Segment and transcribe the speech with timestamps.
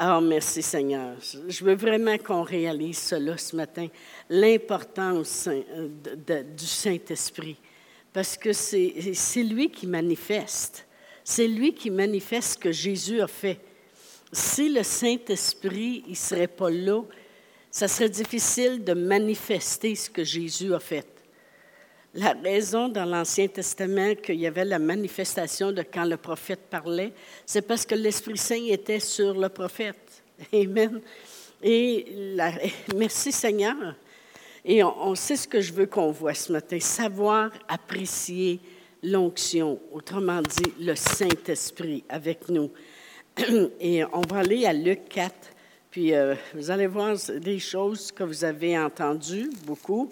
[0.00, 1.16] Ah, merci Seigneur.
[1.48, 3.88] Je veux vraiment qu'on réalise cela ce matin,
[4.30, 5.88] l'importance euh,
[6.56, 7.56] du Saint-Esprit,
[8.12, 10.86] parce que c'est lui qui manifeste.
[11.24, 13.58] C'est lui qui manifeste ce que Jésus a fait.
[14.30, 17.02] Si le Saint-Esprit ne serait pas là,
[17.68, 21.08] ça serait difficile de manifester ce que Jésus a fait.
[22.18, 27.12] La raison dans l'Ancien Testament qu'il y avait la manifestation de quand le prophète parlait,
[27.46, 30.24] c'est parce que l'Esprit Saint était sur le prophète.
[30.52, 31.00] Amen.
[31.62, 32.34] Et
[32.96, 33.94] merci Seigneur.
[34.64, 38.58] Et on, sait ce que je veux qu'on voit ce matin, savoir apprécier
[39.04, 42.72] l'onction, autrement dit le Saint-Esprit avec nous.
[43.80, 45.32] Et on va aller à Luc 4,
[45.92, 50.10] puis euh, vous allez voir des choses que vous avez entendues beaucoup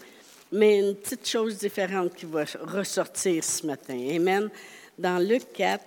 [0.52, 3.98] mais une petite chose différente qui va ressortir ce matin.
[4.14, 4.48] Amen.
[4.98, 5.84] Dans Luc 4,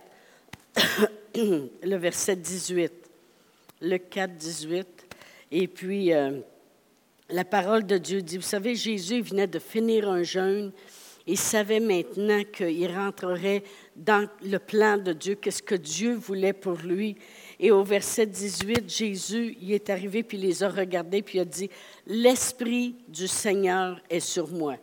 [1.35, 2.91] le verset 18.
[3.82, 4.88] Luc 4, 18.
[5.52, 6.40] Et puis, euh,
[7.30, 10.71] la parole de Dieu dit, vous savez, Jésus venait de finir un jeûne.
[11.26, 13.63] Il savait maintenant qu'il rentrerait
[13.96, 17.15] dans le plan de Dieu, qu'est-ce que Dieu voulait pour lui?
[17.60, 21.41] Et au verset 18, Jésus il est arrivé, puis il les a regardés, puis il
[21.41, 21.70] a dit,
[22.07, 24.77] L'Esprit du Seigneur est sur moi.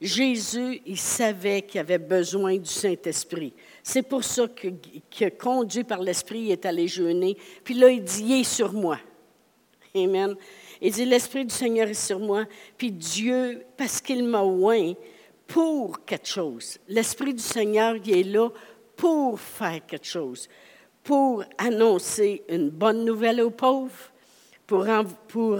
[0.00, 3.52] Jésus, il savait qu'il avait besoin du Saint-Esprit.
[3.84, 4.68] C'est pour ça que,
[5.16, 7.36] que conduit par l'Esprit, il est allé jeûner.
[7.62, 8.98] Puis là, il dit, il est sur moi.
[9.94, 10.34] Amen.
[10.80, 12.46] Il dit, l'Esprit du Seigneur est sur moi.
[12.76, 14.94] Puis Dieu, parce qu'il m'a oint
[15.46, 16.78] pour quelque chose.
[16.88, 18.48] L'Esprit du Seigneur, il est là
[18.96, 20.48] pour faire quelque chose
[21.02, 24.12] pour annoncer une bonne nouvelle aux pauvres,
[24.66, 24.86] pour,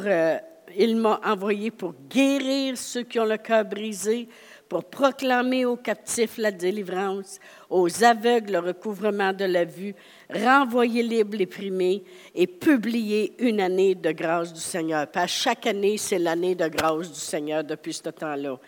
[0.07, 0.39] euh,
[0.77, 4.29] il m'a envoyé pour guérir ceux qui ont le cœur brisé,
[4.69, 9.95] pour proclamer aux captifs la délivrance, aux aveugles le recouvrement de la vue,
[10.33, 15.07] renvoyer libre les primés et publier une année de grâce du Seigneur.
[15.09, 18.59] Pas chaque année, c'est l'année de grâce du Seigneur depuis ce temps-là.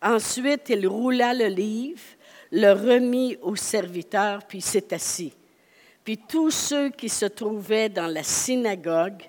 [0.00, 2.00] Ensuite, il roula le livre,
[2.50, 5.34] le remit au serviteur, puis s'est assis.
[6.04, 9.22] Puis tous ceux qui se trouvaient dans la synagogue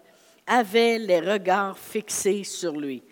[0.47, 3.03] avaient les regards fixés sur lui.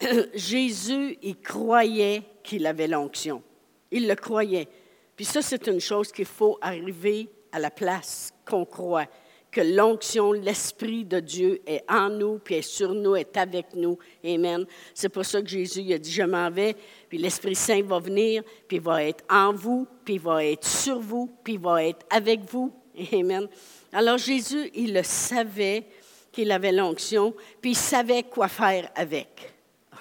[0.34, 3.42] Jésus, il croyait qu'il avait l'onction.
[3.90, 4.68] Il le croyait.
[5.14, 9.06] Puis ça, c'est une chose qu'il faut arriver à la place qu'on croit,
[9.50, 13.98] que l'onction, l'Esprit de Dieu est en nous, puis est sur nous, est avec nous.
[14.24, 14.64] Amen.
[14.94, 16.76] C'est pour ça que Jésus a dit, je m'en vais,
[17.08, 20.64] puis l'Esprit Saint va venir, puis il va être en vous, puis il va être
[20.64, 22.72] sur vous, puis il va être avec vous,
[23.12, 23.48] Amen.
[23.92, 25.84] Alors Jésus, il le savait
[26.32, 29.52] qu'il avait l'onction, puis il savait quoi faire avec.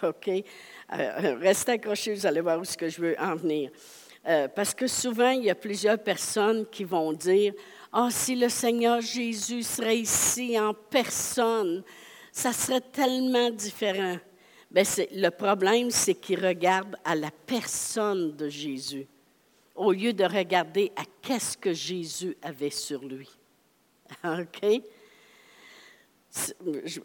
[0.04, 0.30] OK?
[0.30, 3.72] Euh, restez accrochés, vous allez voir où je veux en venir.
[4.28, 7.54] Euh, parce que souvent, il y a plusieurs personnes qui vont dire,
[7.92, 11.84] ah, oh, si le Seigneur Jésus serait ici en personne,
[12.32, 14.18] ça serait tellement différent.
[14.70, 19.08] Bien, le problème, c'est qu'ils regardent à la personne de Jésus
[19.80, 23.30] au lieu de regarder à qu'est-ce que Jésus avait sur lui.
[24.26, 24.82] OK?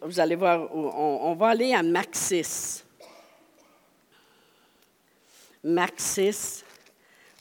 [0.02, 2.82] Vous allez voir, on, va aller à Maxis.
[5.62, 6.64] Maxis.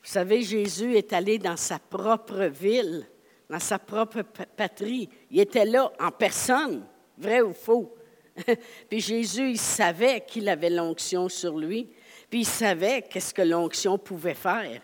[0.04, 3.06] Vous savez, Jésus est allé dans sa propre ville,
[3.50, 5.10] dans sa propre patrie.
[5.32, 6.86] Il était là en personne,
[7.18, 7.96] vrai ou faux.
[8.90, 11.90] Puis Jésus, il savait qu'il avait l'onction sur lui,
[12.30, 14.82] puis il savait qu'est-ce que l'onction pouvait faire.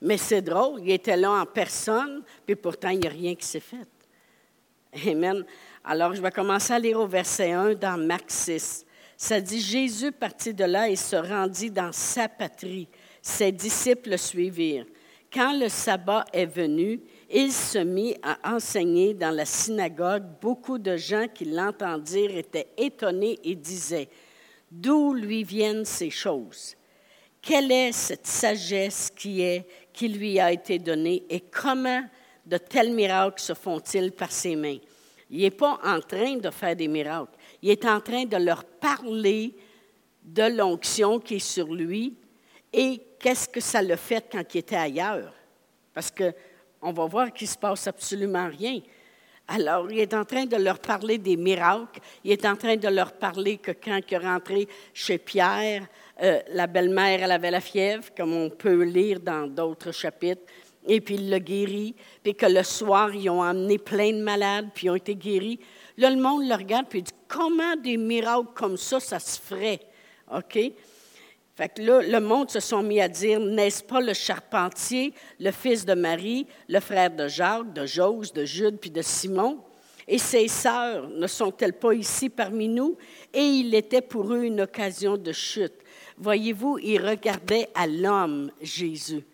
[0.00, 3.46] Mais c'est drôle, il était là en personne, puis pourtant, il n'y a rien qui
[3.46, 3.88] s'est fait.
[5.10, 5.44] Amen.
[5.84, 8.86] Alors, je vais commencer à lire au verset 1 dans Marc 6.
[9.16, 12.88] Ça dit, Jésus partit de là et se rendit dans sa patrie.
[13.22, 14.86] Ses disciples le suivirent.
[15.32, 17.00] Quand le sabbat est venu,
[17.30, 20.22] il se mit à enseigner dans la synagogue.
[20.40, 24.08] Beaucoup de gens qui l'entendirent étaient étonnés et disaient,
[24.70, 26.76] D'où lui viennent ces choses?
[27.40, 32.02] Quelle est cette sagesse qui est qui lui a été donné et comment
[32.44, 34.78] de tels miracles se font-ils par ses mains.
[35.30, 37.38] Il n'est pas en train de faire des miracles.
[37.62, 39.54] Il est en train de leur parler
[40.22, 42.16] de l'onction qui est sur lui
[42.72, 45.32] et qu'est-ce que ça le fait quand il était ailleurs.
[45.94, 48.80] Parce qu'on va voir qu'il ne se passe absolument rien.
[49.46, 52.00] Alors, il est en train de leur parler des miracles.
[52.24, 55.86] Il est en train de leur parler que quand il est rentré chez Pierre,
[56.22, 60.42] euh, la belle-mère, elle avait la fièvre, comme on peut lire dans d'autres chapitres,
[60.86, 64.68] et puis il l'a guéri, puis que le soir, ils ont amené plein de malades,
[64.74, 65.58] puis ils ont été guéris.
[65.96, 69.40] Là, le monde le regarde, puis il dit Comment des miracles comme ça, ça se
[69.40, 69.80] ferait?
[70.32, 70.58] OK?
[71.56, 75.52] Fait que là, le monde se sont mis à dire, n'est-ce pas le charpentier, le
[75.52, 79.60] fils de Marie, le frère de Jacques, de Jose, de Jude, puis de Simon?
[80.08, 82.96] Et ses sœurs ne sont-elles pas ici parmi nous?
[83.32, 85.83] Et il était pour eux une occasion de chute.
[86.16, 89.24] Voyez-vous, il regardait à l'homme Jésus.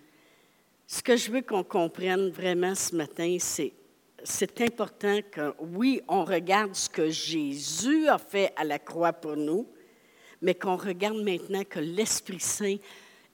[0.87, 3.73] Ce que je veux qu'on comprenne vraiment ce matin, c'est
[4.25, 9.37] c'est important que, oui, on regarde ce que Jésus a fait à la croix pour
[9.37, 9.67] nous,
[10.43, 12.77] mais qu'on regarde maintenant que l'Esprit Saint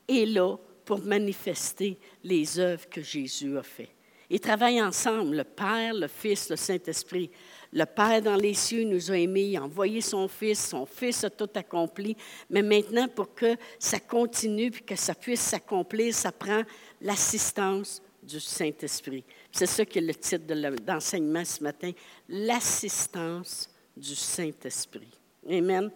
[0.09, 3.91] est là pour manifester les œuvres que Jésus a faites.
[4.29, 7.31] Ils travaillent ensemble, le Père, le Fils, le Saint-Esprit.
[7.77, 11.25] Le Père dans les cieux nous a aimés, il a envoyé son Fils, son Fils
[11.25, 12.17] a tout accompli.
[12.49, 16.63] Mais maintenant, pour que ça continue et que ça puisse s'accomplir, ça prend
[17.03, 19.25] l'assistance du Saint-Esprit.
[19.53, 20.47] C'est ça qui est le titre
[20.87, 21.91] d'enseignement ce matin,
[22.31, 25.11] l'assistance du Saint-Esprit.
[25.47, 25.91] Amen.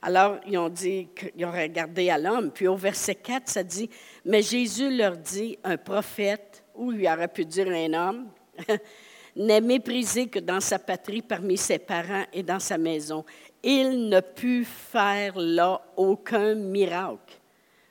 [0.00, 2.50] Alors, ils ont dit qu'ils ont regardé à l'homme.
[2.50, 3.90] Puis au verset 4, ça dit,
[4.24, 8.30] mais Jésus leur dit, un prophète, ou il aurait pu dire un homme,
[9.36, 13.24] n'est méprisé que dans sa patrie, parmi ses parents et dans sa maison.
[13.62, 17.38] Il ne put faire là aucun miracle.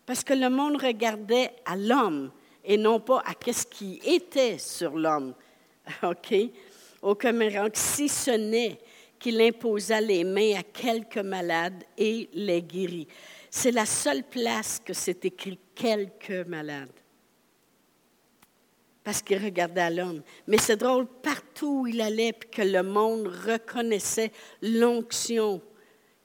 [0.05, 2.31] Parce que le monde regardait à l'homme
[2.63, 5.33] et non pas à ce qui était sur l'homme.
[6.03, 6.35] OK?
[7.01, 8.79] Aucun miracle, si ce n'est
[9.19, 13.07] qu'il imposa les mains à quelques malades et les guérit.
[13.49, 16.89] C'est la seule place que c'est écrit quelques malades.
[19.05, 20.23] Parce qu'il regardait l'homme.
[20.47, 24.31] Mais c'est drôle, partout où il allait, puis que le monde reconnaissait
[24.63, 25.61] l'onction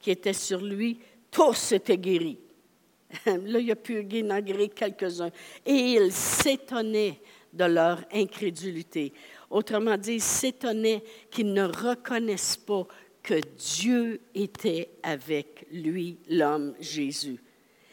[0.01, 0.99] qui était sur lui,
[1.31, 2.39] tous étaient guéris.
[3.27, 5.31] Là, il a pu inaugurer quelques-uns.
[5.67, 7.21] Et il s'étonnait
[7.53, 9.13] de leur incrédulité.
[9.51, 12.87] Autrement dit, il s'étonnait qu'ils ne reconnaissent pas
[13.23, 17.39] que Dieu était avec lui, l'homme Jésus.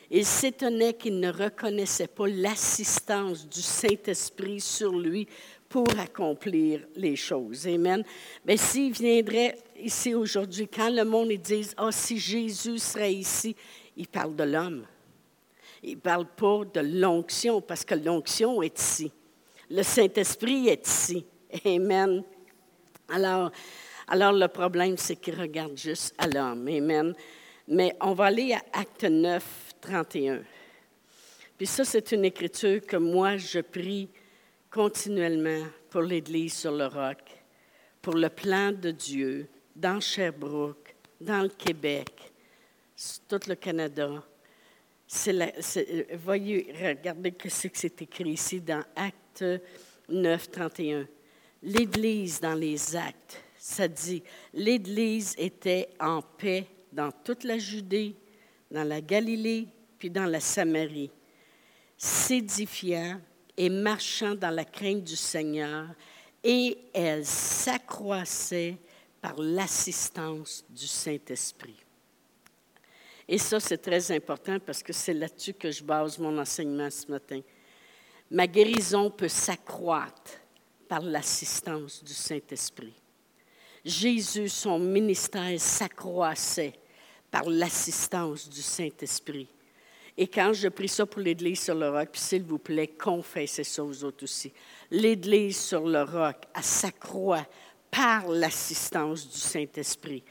[0.10, 5.28] Il s'étonnait qu'ils ne reconnaissaient pas l'assistance du Saint-Esprit sur lui
[5.68, 7.68] pour accomplir les choses.
[7.68, 8.04] Amen.
[8.46, 13.56] Mais s'il viendrait ici aujourd'hui, quand le monde dit, oh, si Jésus serait ici,
[13.98, 14.86] il parle de l'homme.
[15.84, 19.12] Il ne parle pas de l'onction, parce que l'onction est ici.
[19.70, 21.26] Le Saint-Esprit est ici.
[21.66, 22.24] Amen.
[23.10, 23.52] Alors,
[24.08, 26.68] alors le problème, c'est qu'il regarde juste à l'homme.
[26.68, 27.14] Amen.
[27.68, 30.42] Mais on va aller à Acte 9, 31.
[31.58, 34.10] Puis ça, c'est une écriture que moi, je prie
[34.70, 37.20] continuellement pour l'Église sur le roc,
[38.02, 42.32] pour le plan de Dieu dans Sherbrooke, dans le Québec,
[43.28, 44.24] tout le Canada,
[45.28, 49.46] euh, voyez, regardez ce que c'est écrit ici dans Acte
[50.10, 51.08] 9, 31.
[51.64, 54.22] L'Église dans les actes, ça dit,
[54.54, 58.16] l'Église était en paix dans toute la Judée,
[58.70, 59.68] dans la Galilée,
[59.98, 61.12] puis dans la Samarie,
[61.98, 63.20] s'édifiant
[63.56, 65.88] et marchant dans la crainte du Seigneur,
[66.44, 68.78] et elle s'accroissait
[69.20, 71.76] par l'assistance du Saint-Esprit.
[73.28, 77.12] Et ça, c'est très important parce que c'est là-dessus que je base mon enseignement ce
[77.12, 77.42] matin.
[78.32, 80.40] Ma guérison peut s'accroître
[80.88, 82.94] par l'assistance du Saint-Esprit.
[83.84, 86.74] Jésus, son ministère s'accroissait
[87.32, 89.48] par l'assistance du Saint-Esprit.
[90.18, 93.64] Et quand je prie ça pour l'Église sur le roc, puis s'il vous plaît, confessez
[93.64, 94.52] ça aux autres aussi.
[94.90, 97.46] L'Église sur le roc, elle s'accroît
[97.92, 100.24] par l'assistance du Saint-Esprit,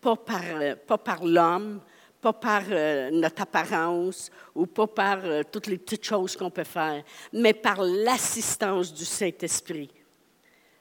[0.00, 1.80] pas par, euh, pas par l'homme,
[2.22, 6.64] pas par euh, notre apparence ou pas par euh, toutes les petites choses qu'on peut
[6.64, 9.90] faire, mais par l'assistance du Saint-Esprit.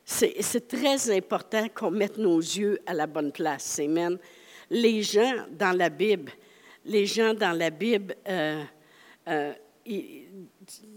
[0.05, 3.79] C'est très important qu'on mette nos yeux à la bonne place.
[3.79, 4.17] Amen.
[4.69, 6.31] Les gens dans la Bible,
[6.85, 8.63] les gens dans la Bible, euh,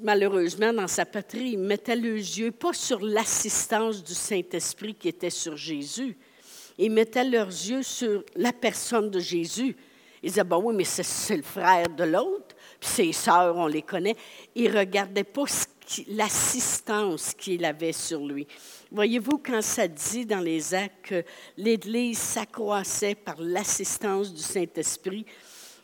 [0.00, 5.30] malheureusement, dans sa patrie, ils mettaient leurs yeux pas sur l'assistance du Saint-Esprit qui était
[5.30, 6.16] sur Jésus.
[6.78, 9.76] Ils mettaient leurs yeux sur la personne de Jésus.
[10.22, 13.82] Ils disaient, ben oui, mais c'est le frère de l'autre, puis ses sœurs, on les
[13.82, 14.16] connaît.
[14.54, 15.44] Ils ne regardaient pas
[16.08, 18.46] l'assistance qu'il avait sur lui.
[18.90, 21.24] Voyez-vous, quand ça dit dans les actes que
[21.56, 25.26] l'Église s'accroissait par l'assistance du Saint-Esprit,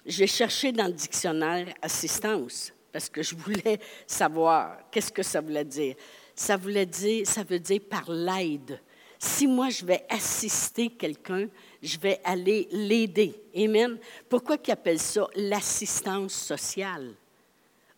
[0.06, 5.64] j'ai cherché dans le dictionnaire assistance parce que je voulais savoir qu'est-ce que ça voulait
[5.64, 5.96] dire.
[6.34, 8.80] Ça voulait dire, ça veut dire par l'aide.
[9.18, 11.48] Si moi je vais assister quelqu'un,
[11.82, 13.34] je vais aller l'aider.
[13.56, 13.98] Amen.
[14.28, 17.14] Pourquoi qu'ils appellent ça l'assistance sociale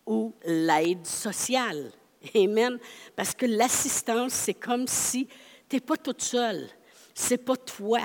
[0.07, 1.91] ou l'aide sociale?
[2.35, 2.79] Amen.
[3.17, 5.27] Parce que l'assistance, c'est comme si
[5.69, 6.69] tu n'es pas toute seule.
[7.15, 8.01] C'est pas toi.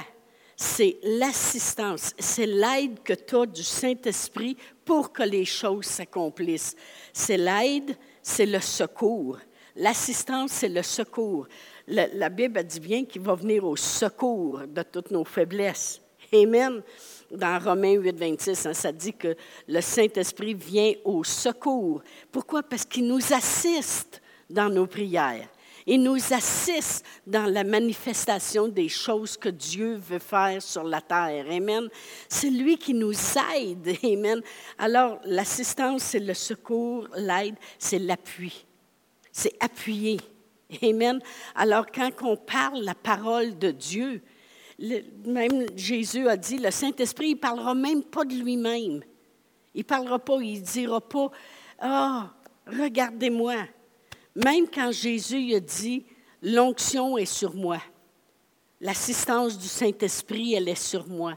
[0.55, 2.13] C'est l'assistance.
[2.19, 6.75] C'est l'aide que tu as du Saint-Esprit pour que les choses s'accomplissent.
[7.13, 9.37] C'est l'aide, c'est le secours.
[9.75, 11.47] L'assistance, c'est le secours.
[11.87, 16.01] la, Bible dit bien qu'il va venir au secours de toutes nos faiblesses.
[16.33, 16.83] Amen.
[17.31, 19.35] Dans Romains 8, 26, hein, ça dit que
[19.67, 22.01] le Saint-Esprit vient au secours.
[22.31, 22.63] Pourquoi?
[22.63, 25.47] Parce qu'il nous assiste dans nos prières.
[25.85, 31.45] Il nous assiste dans la manifestation des choses que Dieu veut faire sur la terre.
[31.49, 31.87] Amen.
[32.27, 33.13] C'est lui qui nous
[33.55, 33.95] aide.
[34.03, 34.41] Amen.
[34.77, 38.65] Alors, l'assistance, c'est le secours, l'aide, c'est l'appui.
[39.31, 40.19] C'est appuyer.
[40.83, 41.19] Amen.
[41.55, 44.21] Alors, quand on parle la parole de Dieu,
[45.25, 49.01] même Jésus a dit, le Saint-Esprit, il ne parlera même pas de lui-même.
[49.73, 51.31] Il ne parlera pas, il ne dira pas,
[51.79, 52.29] ah,
[52.65, 53.55] regardez-moi.
[54.35, 56.05] Même quand Jésus a dit,
[56.41, 57.79] l'onction est sur moi,
[58.79, 61.35] l'assistance du Saint-Esprit, elle est sur moi.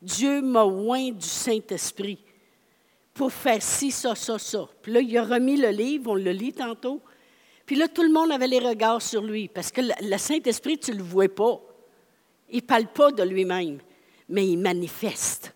[0.00, 2.18] Dieu m'a oint du Saint-Esprit
[3.14, 4.68] pour faire ci, ça, ça, ça.
[4.82, 7.00] Puis là, il a remis le livre, on le lit tantôt.
[7.64, 10.90] Puis là, tout le monde avait les regards sur lui, parce que le Saint-Esprit, tu
[10.90, 11.60] ne le vois pas.
[12.52, 13.78] Il ne parle pas de lui-même,
[14.28, 15.52] mais il manifeste.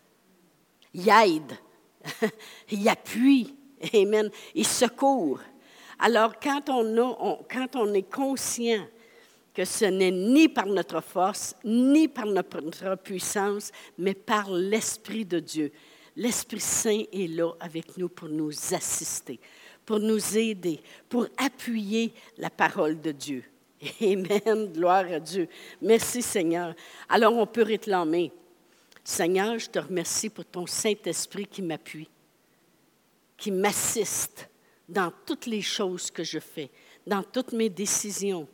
[0.92, 1.52] Il aide.
[2.70, 3.54] il appuie.
[3.94, 4.30] Amen.
[4.54, 5.40] Il secourt.
[5.98, 8.84] Alors, quand on, quand on est conscient
[9.54, 15.38] que ce n'est ni par notre force, ni par notre puissance, mais par l'Esprit de
[15.38, 15.72] Dieu.
[16.14, 19.40] L'Esprit Saint est là avec nous pour nous assister
[19.86, 23.44] pour nous aider, pour appuyer la parole de Dieu.
[24.00, 24.72] Amen.
[24.72, 25.48] Gloire à Dieu.
[25.80, 26.74] Merci Seigneur.
[27.08, 28.32] Alors on peut réclamer.
[29.04, 32.08] Seigneur, je te remercie pour ton Saint-Esprit qui m'appuie,
[33.36, 34.48] qui m'assiste
[34.88, 36.70] dans toutes les choses que je fais,
[37.06, 38.48] dans toutes mes décisions.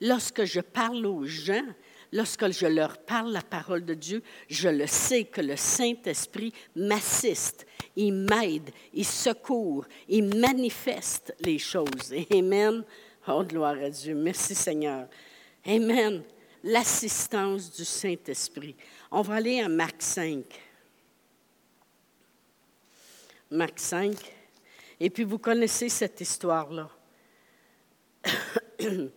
[0.00, 1.66] Lorsque je parle aux gens,
[2.12, 7.66] lorsque je leur parle la parole de Dieu, je le sais que le Saint-Esprit m'assiste,
[7.96, 12.14] il m'aide, il secourt, il manifeste les choses.
[12.32, 12.84] Amen.
[13.28, 14.14] Oh, gloire à Dieu.
[14.14, 15.06] Merci Seigneur.
[15.66, 16.22] Amen.
[16.64, 18.74] L'assistance du Saint-Esprit.
[19.10, 20.44] On va aller à Marc 5.
[23.50, 24.16] Marc 5.
[25.00, 26.88] Et puis vous connaissez cette histoire-là.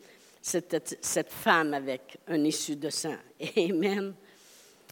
[0.41, 3.17] cette, cette, femme avec un issu de sang.
[3.57, 4.13] Amen.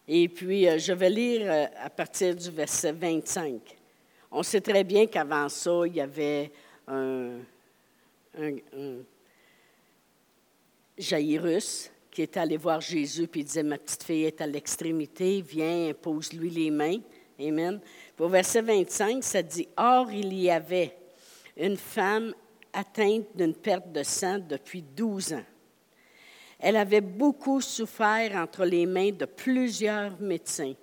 [0.08, 3.62] Et puis, euh, je vais lire euh, à partir du verset 25.
[4.32, 6.52] On sait très bien qu'avant ça, il y avait
[6.88, 7.38] un,
[8.38, 8.56] un,
[10.98, 15.42] Jairus qui était allé voir Jésus puis il disait Ma petite fille est à l'extrémité,
[15.42, 17.00] viens, pose-lui les mains.
[17.40, 17.80] Amen.
[18.16, 20.96] Puis au verset 25, ça dit Or, il y avait
[21.56, 22.34] une femme
[22.74, 25.46] atteinte d'une perte de sang depuis 12 ans.
[26.60, 30.74] Elle avait beaucoup souffert entre les mains de plusieurs médecins.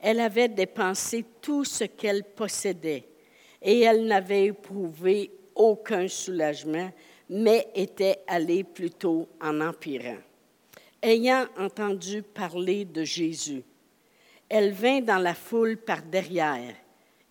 [0.00, 3.06] Elle avait dépensé tout ce qu'elle possédait
[3.60, 6.90] et elle n'avait éprouvé aucun soulagement,
[7.28, 10.18] mais était allée plutôt en empirant.
[11.02, 13.62] Ayant entendu parler de Jésus,
[14.48, 16.74] elle vint dans la foule par derrière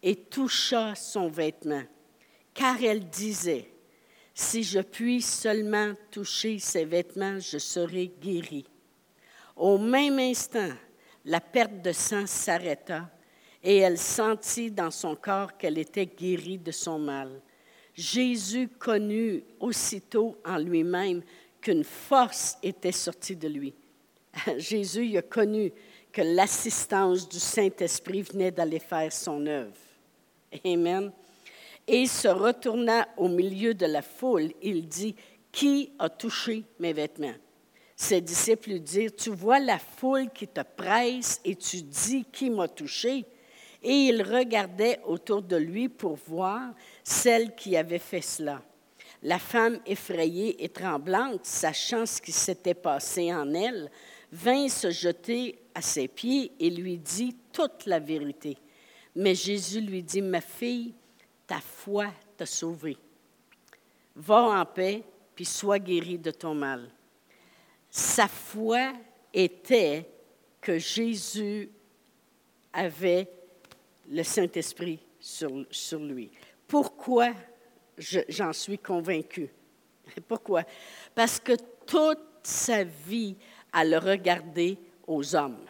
[0.02, 1.84] et toucha son vêtement,
[2.54, 3.70] car elle disait,
[4.34, 8.66] si je puis seulement toucher ses vêtements, je serai guérie.
[9.56, 10.72] Au même instant,
[11.26, 13.10] la perte de sang s'arrêta
[13.64, 17.42] et elle sentit dans son corps qu'elle était guérie de son mal.
[17.96, 21.22] Jésus connut aussitôt en lui-même
[21.62, 23.74] qu'une force était sortie de lui.
[24.58, 25.72] Jésus a connu
[26.12, 29.74] que l'assistance du Saint-Esprit venait d'aller faire son œuvre.
[30.66, 31.12] Amen.
[31.88, 35.16] Et se retourna au milieu de la foule, il dit,
[35.52, 37.36] Qui a touché mes vêtements?
[37.96, 42.50] Ses disciples lui dirent, Tu vois la foule qui te presse et tu dis, Qui
[42.50, 43.26] m'a touché?
[43.82, 46.74] Et il regardait autour de lui pour voir
[47.04, 48.62] celle qui avait fait cela.
[49.22, 53.90] La femme effrayée et tremblante, sachant ce qui s'était passé en elle,
[54.32, 58.58] vint se jeter à ses pieds et lui dit toute la vérité.
[59.16, 60.94] Mais Jésus lui dit, Ma fille,
[61.46, 62.98] ta foi t'a sauvé.
[64.16, 65.04] Va en paix,
[65.36, 66.90] puis sois guéri de ton mal.
[67.90, 68.94] Sa foi
[69.34, 70.10] était
[70.60, 71.70] que Jésus
[72.72, 73.28] avait
[74.10, 76.32] le Saint-Esprit sur, sur, lui.
[76.68, 77.32] Pourquoi
[77.98, 79.50] j'en suis convaincue?
[80.28, 80.64] Pourquoi?
[81.14, 81.54] Parce que
[81.86, 83.36] toute sa vie,
[83.74, 84.78] elle a regardé
[85.08, 85.66] aux hommes.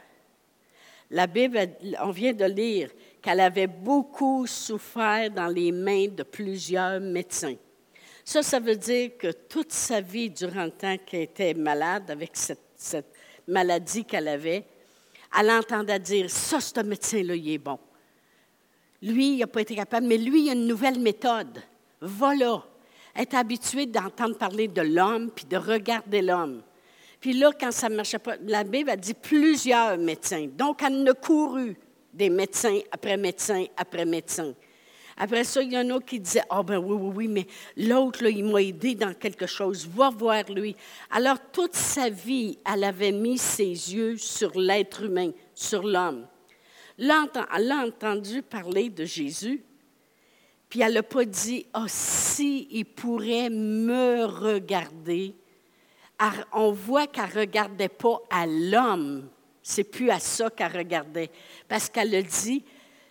[1.12, 1.60] La Bible,
[2.02, 2.90] on vient de lire
[3.22, 7.56] qu'elle avait beaucoup souffert dans les mains de plusieurs médecins.
[8.26, 12.32] Ça, ça veut dire que toute sa vie, durant le temps qu'elle était malade, avec
[12.34, 13.06] cette,
[13.48, 14.66] maladie qu'elle avait,
[15.38, 17.78] elle entendait dire, ça, ce médecin-là, il est bon.
[19.04, 21.62] Lui, il n'a pas été capable, mais lui, il a une nouvelle méthode.
[22.00, 22.64] Voilà.
[23.14, 26.62] Elle est habituée d'entendre parler de l'homme puis de regarder l'homme.
[27.20, 30.48] Puis là, quand ça ne marchait pas, la Bible a dit plusieurs médecins.
[30.58, 31.76] Donc, elle ne couru
[32.14, 34.54] des médecins après médecins après médecins.
[35.18, 37.48] Après ça, il y en a qui disaient Ah, oh, ben oui, oui, oui, mais
[37.76, 40.78] l'autre, il m'a aidé dans quelque chose, va voir lui.
[41.12, 46.26] Alors, toute sa vie, elle avait mis ses yeux sur l'être humain, sur l'homme.
[46.98, 47.12] Elle
[47.72, 49.64] a entendu parler de Jésus,
[50.70, 55.36] puis elle n'a pas dit oh, si il pourrait me regarder.
[56.54, 59.28] On voit qu'elle ne regardait pas à l'homme,
[59.62, 61.30] c'est plus à ça qu'elle regardait,
[61.68, 62.64] parce qu'elle a dit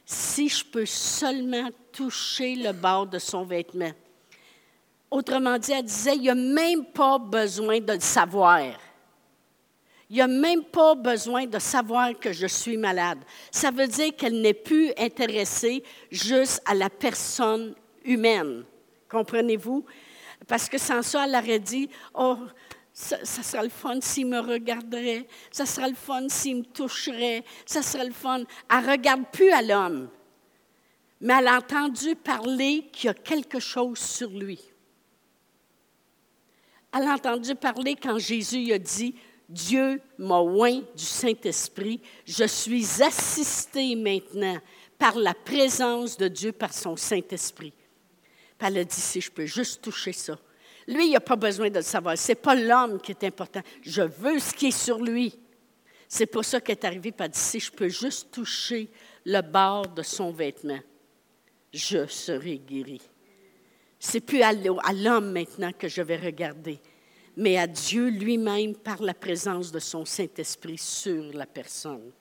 [0.05, 3.93] si je peux seulement toucher le bord de son vêtement.
[5.11, 8.63] Autrement dit, elle disait, il n'y a même pas besoin de le savoir.
[10.13, 13.21] Il n'y a même pas besoin de savoir que je suis malade.
[13.51, 18.67] Ça veut dire qu'elle n'est plus intéressée juste à la personne humaine.
[19.09, 19.87] Comprenez-vous?
[20.47, 22.37] Parce que sans ça, elle aurait dit, oh,
[22.93, 27.43] ça, ça, sera le fun s'il me regarderait, ça sera le fun s'il me toucherait,
[27.65, 28.45] ça sera le fun.
[28.71, 30.11] Elle ne regarde plus à l'homme,
[31.23, 34.61] mais elle a entendu parler qu'il y a quelque chose sur lui.
[36.95, 39.15] Elle a entendu parler quand Jésus a dit,
[39.53, 44.59] Dieu m'a oint du Saint-Esprit, je suis assistée maintenant
[44.99, 47.75] par la présence de Dieu, par son Saint-Esprit.
[48.59, 50.39] Elle a dit, si je peux juste toucher ça,
[50.87, 52.17] lui, il n'a pas besoin de le savoir.
[52.17, 53.61] Ce n'est pas l'homme qui est important.
[53.83, 55.39] Je veux ce qui est sur lui.
[56.09, 58.89] C'est pour ça qu'elle est arrivée a dit, si je peux juste toucher
[59.25, 60.81] le bord de son vêtement,
[61.73, 63.01] je serai guéri.
[63.99, 66.81] C'est plus à l'homme maintenant que je vais regarder,
[67.37, 72.13] mais à Dieu lui-même par la présence de son Saint-Esprit sur la personne.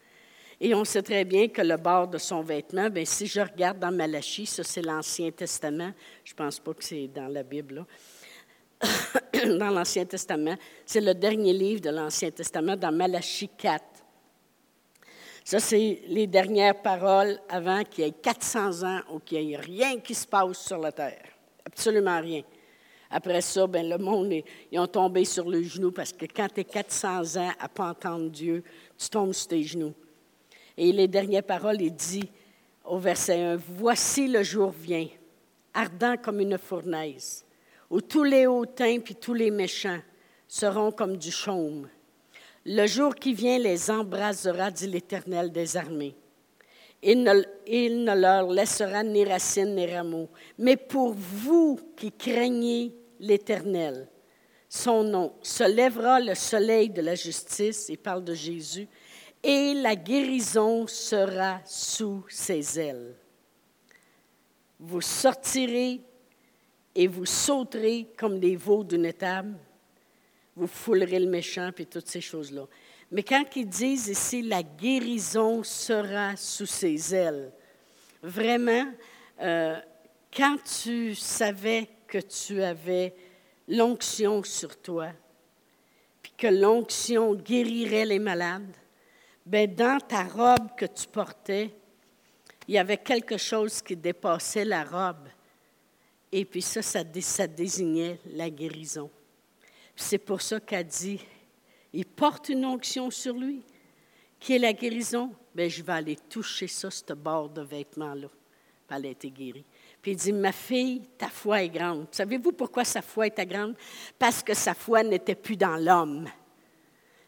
[0.60, 3.80] Et on sait très bien que le bord de son vêtement, bien, si je regarde
[3.80, 5.91] dans Malachie, ça c'est l'Ancien Testament,
[6.24, 7.84] je ne pense pas que c'est dans la Bible,
[9.60, 10.56] dans l'Ancien Testament.
[10.86, 13.84] C'est le dernier livre de l'Ancien Testament, dans Malachie 4.
[15.44, 19.58] Ça, c'est les dernières paroles avant qu'il y ait 400 ans ou qu'il n'y ait
[19.58, 21.24] rien qui se passe sur la terre.
[21.65, 22.43] Absolument rien.
[23.12, 24.34] Après ça, ben, le monde,
[24.71, 27.67] ils ont tombé sur le genou parce que quand tu es 400 ans à ne
[27.67, 28.63] pas entendre Dieu,
[28.97, 29.93] tu tombes sur tes genoux.
[30.78, 32.30] Et les dernières paroles, il dit
[32.86, 35.08] au verset 1, Voici le jour vient,
[35.74, 37.45] ardent comme une fournaise
[37.91, 40.00] où tous les hautains puis tous les méchants
[40.47, 41.89] seront comme du chaume.
[42.65, 46.15] Le jour qui vient les embrasera, dit l'Éternel des armées.
[47.04, 50.30] Il ne, il ne leur laissera ni racines ni rameaux.
[50.58, 54.10] Mais pour vous qui craignez l'Éternel,
[54.67, 58.88] son nom, se lèvera le soleil de la justice, il parle de Jésus,
[59.43, 63.15] et la guérison sera sous ses ailes.
[64.79, 66.01] Vous sortirez
[66.95, 69.55] et vous sauterez comme des veaux d'une étable,
[70.55, 72.65] vous foulerez le méchant, puis toutes ces choses-là.
[73.12, 77.51] Mais quand ils disent ici, la guérison sera sous ses ailes,
[78.23, 78.86] vraiment,
[79.41, 79.79] euh,
[80.36, 83.15] quand tu savais que tu avais
[83.69, 85.12] l'onction sur toi,
[86.21, 88.76] puis que l'onction guérirait les malades,
[89.45, 91.74] ben dans ta robe que tu portais,
[92.67, 95.30] il y avait quelque chose qui dépassait la robe.
[96.34, 97.04] Et puis ça, ça,
[97.47, 99.10] désignait la guérison.
[99.95, 101.19] C'est pour ça qu'elle dit,
[101.93, 103.62] il porte une onction sur lui,
[104.38, 105.34] qui est la guérison.
[105.56, 108.28] Bien, je vais aller toucher ça, ce bord de vêtement-là.
[108.89, 109.65] Elle a été guérie.
[110.02, 112.08] Puis il dit, ma fille, ta foi est grande.
[112.12, 113.76] Savez-vous pourquoi sa foi était grande?
[114.18, 116.28] Parce que sa foi n'était plus dans l'homme.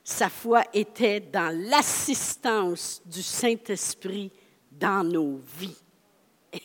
[0.03, 4.31] Sa foi était dans l'assistance du Saint-Esprit
[4.71, 5.77] dans nos vies.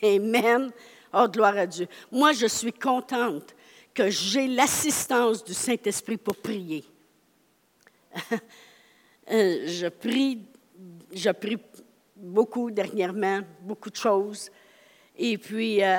[0.02, 0.70] Amen.
[1.12, 1.86] Oh, gloire à Dieu.
[2.10, 3.54] Moi, je suis contente
[3.94, 6.84] que j'ai l'assistance du Saint-Esprit pour prier.
[9.30, 10.42] Euh, je prie,
[11.12, 11.58] je prie
[12.16, 14.50] beaucoup dernièrement, beaucoup de choses.
[15.18, 15.98] Et puis, euh,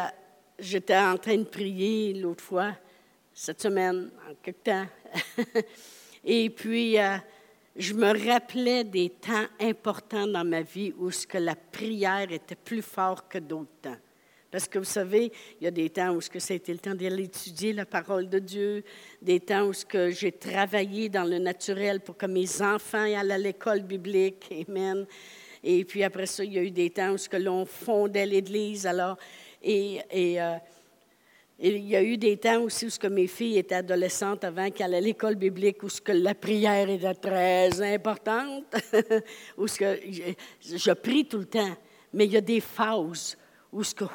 [0.57, 2.73] j'étais en train de prier l'autre fois,
[3.33, 4.85] cette semaine, en quelque temps.
[6.23, 7.17] Et puis, euh,
[7.75, 12.55] je me rappelais des temps importants dans ma vie où ce que la prière était
[12.55, 13.97] plus fort que d'autres temps.
[14.51, 16.95] Parce que vous savez, il y a des temps où ce que ça le temps
[16.95, 18.83] d'aller étudier la parole de Dieu,
[19.21, 23.15] des temps où ce que j'ai travaillé dans le naturel pour que mes enfants aillent
[23.15, 24.51] à l'école biblique.
[24.67, 25.05] Amen.
[25.63, 28.85] Et puis après ça, il y a eu des temps où l'on fondait l'Église.
[28.85, 29.17] Alors,
[29.61, 30.55] et, euh,
[31.59, 34.43] et, il y a eu des temps aussi où ce que mes filles étaient adolescentes
[34.43, 38.63] avant qu'elles aillent à l'école biblique, où ce que la prière était très importante,
[39.57, 41.75] où ce que je, je prie tout le temps.
[42.13, 43.37] Mais il y a des phases
[43.71, 44.05] où ce que,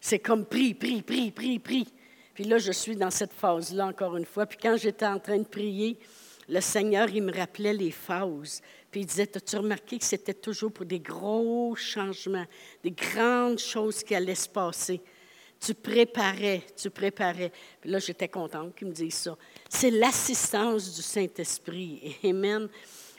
[0.00, 1.88] c'est comme prie, prie, prie, prie, prie.
[2.34, 4.46] Puis là, je suis dans cette phase-là encore une fois.
[4.46, 5.98] Puis quand j'étais en train de prier,
[6.48, 8.60] le Seigneur, il me rappelait les phases.
[8.96, 12.46] Puis il disait, as-tu remarqué que c'était toujours pour des gros changements,
[12.82, 15.02] des grandes choses qui allaient se passer?
[15.60, 17.52] Tu préparais, tu préparais.
[17.78, 19.36] Puis là, j'étais contente qu'il me dise ça.
[19.68, 22.16] C'est l'assistance du Saint-Esprit.
[22.24, 22.70] Amen.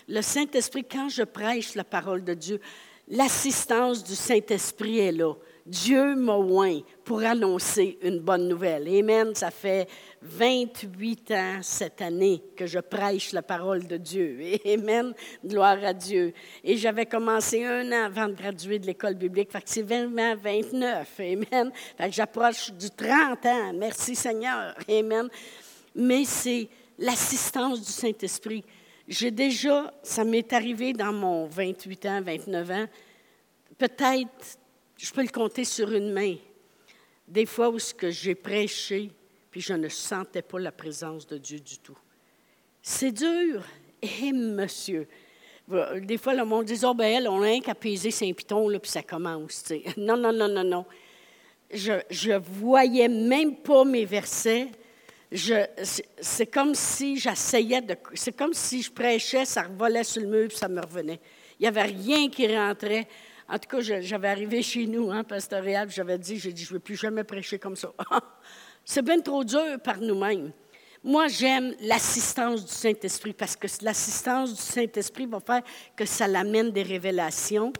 [0.07, 2.59] Le Saint-Esprit, quand je prêche la parole de Dieu,
[3.07, 5.35] l'assistance du Saint-Esprit est là.
[5.67, 8.87] Dieu m'a oint pour annoncer une bonne nouvelle.
[8.87, 9.35] Amen.
[9.35, 9.85] Ça fait
[10.21, 14.39] 28 ans cette année que je prêche la parole de Dieu.
[14.65, 15.13] Amen.
[15.45, 16.33] Gloire à Dieu.
[16.63, 19.51] Et j'avais commencé un an avant de graduer de l'école biblique.
[19.51, 20.39] Fait que c'est 29.
[21.19, 21.71] Amen.
[21.97, 23.73] Fait que j'approche du 30 ans.
[23.75, 24.73] Merci Seigneur.
[24.89, 25.27] Amen.
[25.93, 28.63] Mais c'est l'assistance du Saint-Esprit.
[29.05, 32.85] J'ai déjà, ça m'est arrivé dans mon 28 ans, 29 ans,
[33.77, 34.57] peut-être
[34.97, 36.35] je peux le compter sur une main.
[37.27, 37.77] Des fois où
[38.09, 39.11] j'ai prêché,
[39.51, 41.97] puis je ne sentais pas la présence de Dieu du tout.
[42.81, 43.63] C'est dur.
[44.01, 45.07] Et monsieur,
[46.01, 47.75] des fois, le monde dit, oh, ben, elle, on a un qu'à
[48.11, 49.65] Saint-Piton, puis ça commence.
[49.97, 50.85] Non, non, non, non, non.
[51.69, 54.69] Je ne voyais même pas mes versets.
[55.29, 57.97] C'est comme si j'essayais de.
[58.13, 61.19] C'est comme si je prêchais, ça revolait sur le mur, puis ça me revenait.
[61.59, 63.07] Il n'y avait rien qui rentrait.
[63.49, 66.73] En tout cas, j'avais arrivé chez nous, hein, pastoral, j'avais dit, j'ai dit, je ne
[66.73, 67.93] veux plus jamais prêcher comme ça.
[68.83, 70.51] C'est bien trop dur par nous-mêmes.
[71.03, 75.61] Moi, j'aime l'assistance du Saint-Esprit parce que l'assistance du Saint-Esprit va faire
[75.95, 77.71] que ça l'amène des révélations.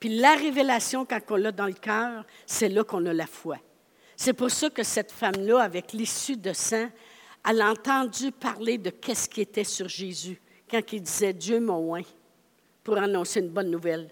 [0.00, 3.58] Puis la révélation, quand on l'a dans le cœur, c'est là qu'on a la foi.
[4.16, 6.88] C'est pour ça que cette femme-là, avec l'issue de sang,
[7.46, 10.40] elle a entendu parler de qu'est-ce qui était sur Jésus
[10.70, 12.02] quand il disait Dieu m'a oint
[12.82, 14.08] pour annoncer une bonne nouvelle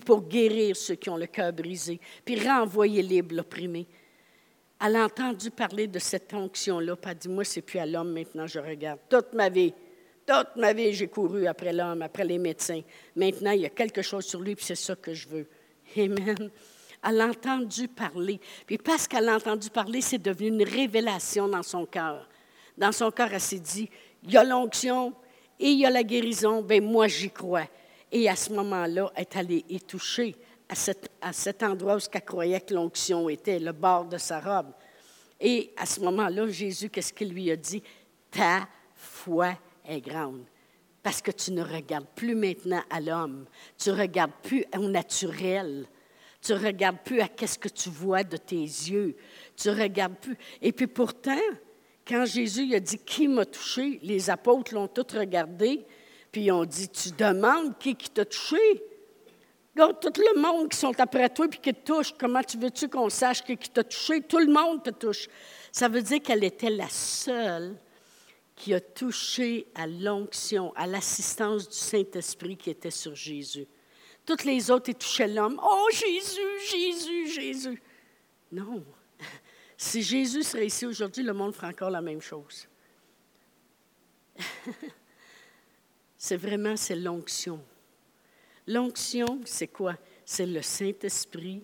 [0.00, 3.86] pour guérir ceux qui ont le cœur brisé, puis renvoyer libre l'opprimé.
[4.84, 8.12] Elle a entendu parler de cette onction-là, puis elle dit, moi, c'est plus à l'homme
[8.12, 9.00] maintenant, je regarde.
[9.08, 9.72] Toute ma vie,
[10.26, 12.82] toute ma vie, j'ai couru après l'homme, après les médecins.
[13.14, 15.48] Maintenant, il y a quelque chose sur lui, puis c'est ça que je veux.
[15.96, 16.50] Amen.
[17.08, 18.40] Elle a entendu parler.
[18.66, 22.28] Puis parce qu'elle a entendu parler, c'est devenu une révélation dans son cœur.
[22.76, 23.88] Dans son cœur, elle s'est dit,
[24.24, 25.14] il y a l'onction
[25.58, 27.66] et il y a la guérison, bien moi j'y crois.
[28.12, 30.36] Et à ce moment-là, elle est allée y toucher
[30.68, 34.72] à cet, endroit où elle croyait que l'onction était, le bord de sa robe.
[35.40, 37.82] Et à ce moment-là, Jésus, qu'est-ce qu'il lui a dit?
[38.30, 39.54] Ta foi
[39.86, 40.44] est grande.
[41.02, 43.46] Parce que tu ne regardes plus maintenant à l'homme,
[43.78, 45.86] tu regardes plus au naturel,
[46.42, 49.16] tu regardes plus à qu'est-ce que tu vois de tes yeux,
[49.56, 50.36] tu regardes plus.
[50.60, 51.38] Et puis pourtant,
[52.06, 55.84] quand Jésus a dit qui m'a touché, les apôtres l'ont tous regardé,
[56.36, 58.58] puis on dit, tu demandes qui, qui t'a touché?
[59.74, 62.90] Donc, tout le monde qui sont après toi puis qui te touche, comment tu veux-tu
[62.90, 64.20] qu'on sache qui, qui t'a touché?
[64.20, 65.28] Tout le monde te touche.
[65.72, 67.74] Ça veut dire qu'elle était la seule
[68.54, 73.66] qui a touché à l'onction, à l'assistance du Saint-Esprit qui était sur Jésus.
[74.26, 75.58] Toutes les autres, touchaient l'homme.
[75.64, 77.82] Oh, Jésus, Jésus, Jésus.
[78.52, 78.84] Non.
[79.78, 82.68] Si Jésus serait ici aujourd'hui, le monde ferait encore la même chose.
[86.26, 87.60] c'est vraiment c'est l'onction.
[88.66, 89.94] L'onction, c'est quoi?
[90.24, 91.62] C'est le Saint-Esprit.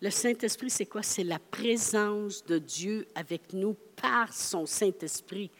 [0.00, 1.02] Le Saint-Esprit, c'est quoi?
[1.02, 5.50] C'est la présence de Dieu avec nous par son Saint-Esprit.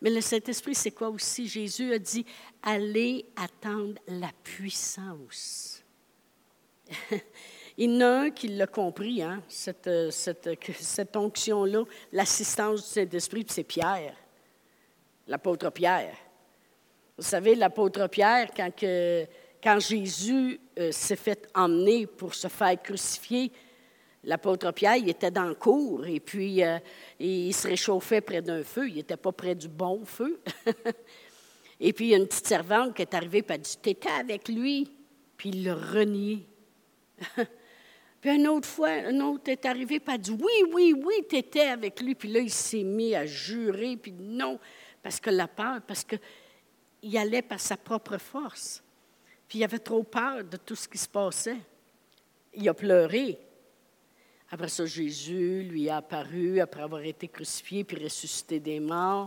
[0.00, 1.46] Mais le Saint-Esprit, c'est quoi aussi?
[1.46, 2.24] Jésus a dit,
[2.62, 5.84] allez attendre la puissance.
[7.76, 10.48] Il y en a un qui l'a compris, hein, cette, cette,
[10.80, 14.16] cette onction-là, l'assistance du Saint-Esprit, c'est Pierre,
[15.26, 16.16] l'apôtre Pierre.
[17.18, 18.70] Vous savez, l'apôtre Pierre, quand,
[19.60, 23.50] quand Jésus euh, s'est fait emmener pour se faire crucifier,
[24.22, 26.78] l'apôtre Pierre, il était dans le cour et puis euh,
[27.18, 28.88] il se réchauffait près d'un feu.
[28.88, 30.40] Il n'était pas près du bon feu.
[31.80, 34.10] et puis il y a une petite servante qui est arrivée et a dit T'étais
[34.10, 34.88] avec lui.
[35.36, 36.46] Puis il l'a renié.
[38.20, 41.34] puis une autre fois, un autre est arrivé et a dit Oui, oui, oui, tu
[41.34, 42.14] étais avec lui.
[42.14, 43.96] Puis là, il s'est mis à jurer.
[43.96, 44.60] Puis non,
[45.02, 46.14] parce que la peur, parce que
[47.02, 48.82] il allait par sa propre force.
[49.48, 51.58] Puis il avait trop peur de tout ce qui se passait.
[52.54, 53.38] Il a pleuré.
[54.50, 59.26] Après ça, Jésus lui a apparu après avoir été crucifié puis ressuscité des morts.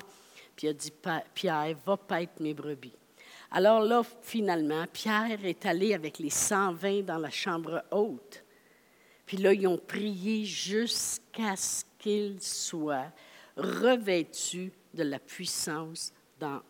[0.56, 0.94] Puis il a dit
[1.34, 2.94] Pierre, va paître mes brebis.
[3.52, 8.44] Alors là, finalement, Pierre est allé avec les 120 dans la chambre haute.
[9.26, 13.12] Puis là, ils ont prié jusqu'à ce qu'ils soient
[13.58, 16.62] revêtus de la puissance d'en.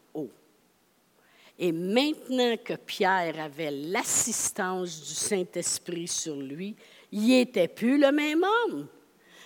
[1.60, 6.76] Et maintenant que Pierre avait l'assistance du Saint-Esprit sur lui,
[7.12, 8.88] il n'était plus le même homme.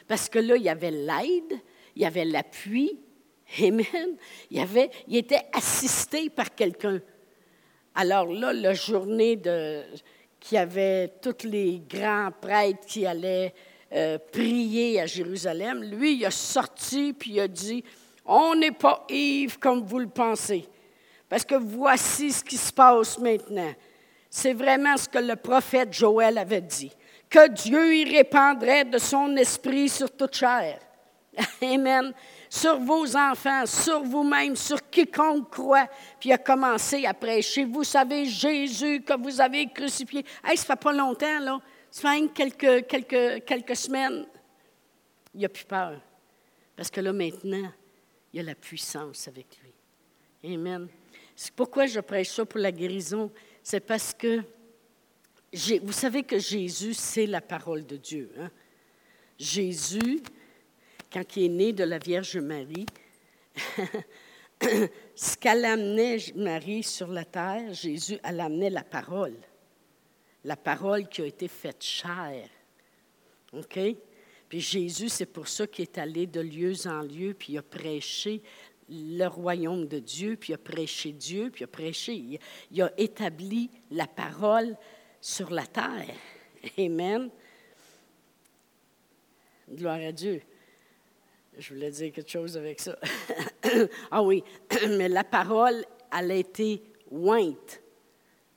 [0.08, 1.60] Parce que là, il y avait l'aide,
[1.96, 3.00] il y avait l'appui,
[3.60, 4.18] Amen.
[4.50, 7.00] Il, avait, il était assisté par quelqu'un.
[7.94, 9.84] Alors là, la journée de,
[10.40, 13.54] qui avait tous les grands prêtres qui allaient
[13.94, 17.84] euh, prier à Jérusalem, lui, il a sorti puis il a dit,
[18.26, 20.68] on n'est pas Yves comme vous le pensez,
[21.36, 23.74] parce que voici ce qui se passe maintenant.
[24.30, 26.94] C'est vraiment ce que le prophète Joël avait dit,
[27.30, 30.80] que Dieu y répandrait de son esprit sur toute chair.
[31.62, 32.14] Amen
[32.50, 35.90] sur vos enfants, sur vous-même, sur quiconque croit.
[36.22, 37.66] Puis a commencé à prêcher.
[37.66, 40.24] Vous savez, Jésus que vous avez crucifié.
[40.42, 41.60] Hey, ça fait pas longtemps, là.
[41.92, 44.26] Ça fait quelques, quelques, quelques semaines.
[45.34, 46.00] Il n'a plus peur.
[46.78, 47.74] Parce que là, maintenant,
[48.32, 50.54] il y a la puissance avec lui.
[50.54, 50.88] Amen.
[51.56, 53.32] Pourquoi je prêche ça pour la guérison.
[53.62, 54.44] C'est parce que
[55.82, 58.32] vous savez que Jésus, c'est la parole de Dieu.
[58.38, 58.52] Hein?
[59.38, 60.22] Jésus,
[61.12, 62.86] quand il est né de la Vierge Marie,
[65.16, 69.38] ce qu'elle amenait Marie sur la terre, Jésus, elle amenait la parole.
[70.44, 72.50] La parole qui a été faite chair.
[73.54, 73.80] OK?
[74.50, 77.64] Puis Jésus, c'est pour ça qu'il est allé de lieu en lieu, puis il a
[77.64, 78.42] prêché
[78.90, 82.40] le royaume de Dieu, puis a prêché Dieu, puis a prêché,
[82.72, 84.78] il a établi la parole
[85.22, 86.16] sur la terre.
[86.78, 87.30] Amen.
[89.70, 90.42] Gloire à Dieu.
[91.58, 92.98] Je voulais dire quelque chose avec ça.
[94.12, 94.44] ah oui,
[94.90, 95.84] mais la parole,
[96.16, 97.82] elle a été ointe.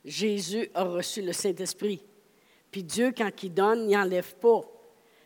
[0.05, 2.03] Jésus a reçu le Saint-Esprit.
[2.71, 4.61] Puis Dieu, quand il donne, il n'enlève pas.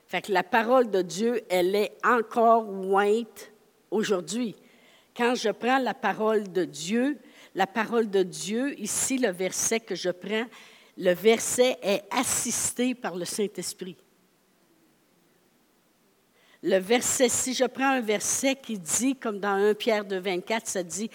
[0.08, 3.52] Fait que la parole de Dieu, elle est encore ointe
[3.92, 4.56] aujourd'hui.
[5.16, 7.20] Quand je prends la parole de Dieu,
[7.56, 10.46] la parole de Dieu, ici, le verset que je prends,
[10.98, 13.98] le verset est assisté par le Saint-Esprit
[16.64, 20.66] le verset, si je prends un verset qui dit, comme dans 1 Pierre de 24,
[20.66, 21.10] ça dit,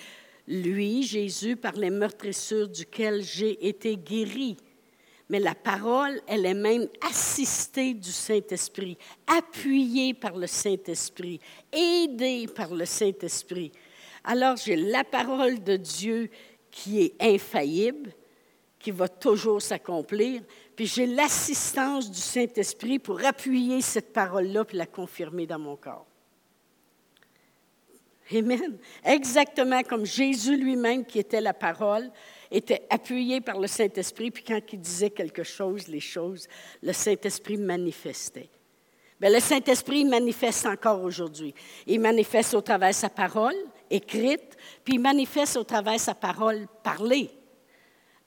[0.46, 4.58] lui, Jésus, par les meurtrissures duquel j'ai été guéri.
[5.30, 11.40] Mais la parole, elle est même assistée du Saint-Esprit, appuyée par le Saint-Esprit,
[11.72, 13.72] aidée par le Saint-Esprit.
[14.24, 16.30] Alors j'ai la parole de Dieu
[16.70, 18.12] qui est infaillible,
[18.78, 20.42] qui va toujours s'accomplir,
[20.76, 26.06] puis j'ai l'assistance du Saint-Esprit pour appuyer cette parole-là puis la confirmer dans mon corps.
[28.32, 28.78] Amen.
[29.04, 32.10] Exactement comme Jésus lui-même, qui était la parole,
[32.50, 36.46] était appuyé par le Saint-Esprit, puis quand il disait quelque chose, les choses,
[36.82, 38.50] le Saint-Esprit manifestait.
[39.20, 41.54] Bien, le Saint-Esprit manifeste encore aujourd'hui.
[41.86, 43.56] Il manifeste au travers de sa parole
[43.90, 47.30] écrite, puis manifeste au travers sa parole parlée.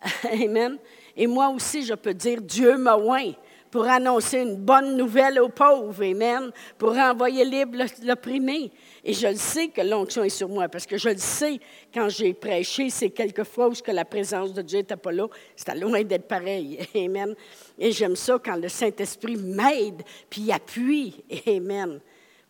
[0.31, 0.77] Amen.
[1.15, 3.33] Et moi aussi, je peux dire, Dieu m'a oint
[3.71, 8.71] pour annoncer une bonne nouvelle aux pauvres, Amen, pour envoyer libre l'opprimé.
[9.03, 11.59] Et je le sais que l'onction est sur moi, parce que je le sais,
[11.93, 15.75] quand j'ai prêché, c'est quelquefois où que la présence de Dieu n'était pas là, c'était
[15.75, 17.33] loin d'être pareil, Amen.
[17.79, 22.01] Et j'aime ça quand le Saint-Esprit m'aide, puis appuie, Amen,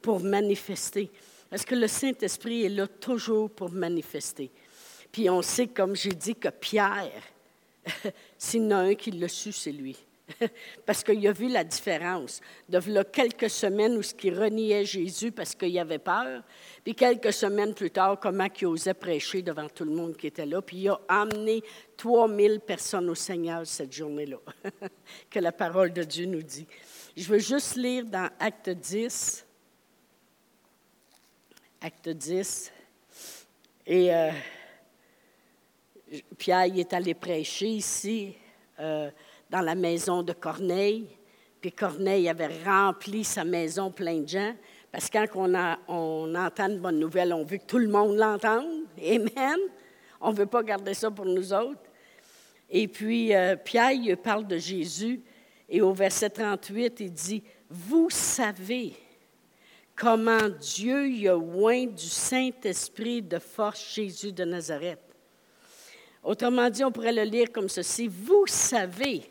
[0.02, 1.12] pour manifester.
[1.52, 4.50] Parce que le Saint-Esprit est là toujours pour manifester.
[5.12, 7.12] Puis on sait, comme j'ai dit, que Pierre,
[8.38, 9.98] S'il y en a un qui l'a su, c'est lui.
[10.86, 12.40] parce qu'il a vu la différence.
[12.70, 16.44] De quelques semaines où ce qui reniait Jésus parce qu'il avait peur,
[16.84, 20.46] puis quelques semaines plus tard, comment il osait prêcher devant tout le monde qui était
[20.46, 21.62] là, puis il a amené
[21.98, 24.38] 3000 personnes au Seigneur cette journée-là,
[25.30, 26.68] que la parole de Dieu nous dit.
[27.18, 29.46] Je veux juste lire dans Acte 10,
[31.82, 32.72] Acte 10,
[33.88, 34.14] et...
[34.14, 34.32] Euh,
[36.38, 38.36] Pierre est allé prêcher ici,
[38.80, 39.10] euh,
[39.50, 41.08] dans la maison de Corneille.
[41.62, 44.54] Puis Corneille avait rempli sa maison plein de gens.
[44.92, 47.88] Parce que quand on, a, on entend une bonne nouvelle, on veut que tout le
[47.88, 48.86] monde l'entende.
[49.00, 49.58] Amen.
[50.20, 51.80] On ne veut pas garder ça pour nous autres.
[52.70, 55.22] Et puis, euh, Pierre parle de Jésus.
[55.70, 58.94] Et au verset 38, il dit, Vous savez
[60.02, 64.98] comment Dieu y a oint du Saint-Esprit de force Jésus de Nazareth
[66.24, 68.08] Autrement dit, on pourrait le lire comme ceci.
[68.08, 69.22] Vous savez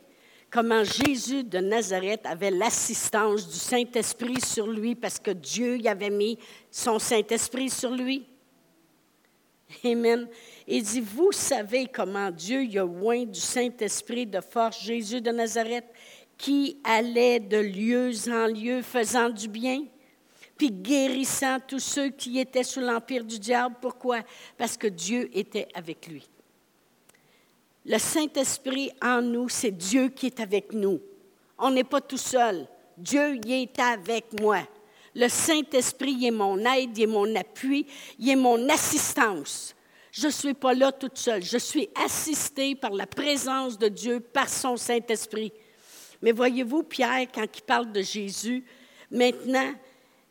[0.48, 6.08] comment Jésus de Nazareth avait l'assistance du Saint-Esprit sur lui parce que Dieu y avait
[6.08, 6.38] mis
[6.70, 8.24] son Saint-Esprit sur lui?
[9.84, 10.28] Amen.
[10.68, 15.32] Il dit, vous savez comment Dieu y a oint du Saint-Esprit de force Jésus de
[15.32, 15.86] Nazareth
[16.38, 19.82] qui allait de lieu en lieu faisant du bien,
[20.60, 23.76] puis guérissant tous ceux qui étaient sous l'empire du diable.
[23.80, 24.20] Pourquoi?
[24.58, 26.28] Parce que Dieu était avec lui.
[27.86, 31.00] Le Saint-Esprit en nous, c'est Dieu qui est avec nous.
[31.56, 32.66] On n'est pas tout seul.
[32.98, 34.58] Dieu y est avec moi.
[35.14, 37.86] Le Saint-Esprit, est mon aide, il est mon appui,
[38.18, 39.74] il est mon assistance.
[40.12, 41.42] Je ne suis pas là toute seule.
[41.42, 45.54] Je suis assistée par la présence de Dieu, par son Saint-Esprit.
[46.20, 48.62] Mais voyez-vous, Pierre, quand il parle de Jésus,
[49.10, 49.72] maintenant,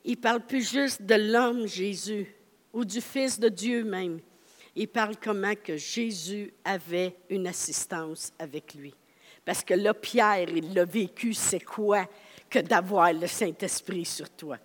[0.06, 2.34] il parle plus juste de l'homme Jésus
[2.74, 4.20] ou du Fils de Dieu même.
[4.76, 8.94] Il parle comment que Jésus avait une assistance avec lui.
[9.44, 12.08] Parce que là, Pierre, il l'a vécu, c'est quoi
[12.50, 14.58] que d'avoir le Saint-Esprit sur toi?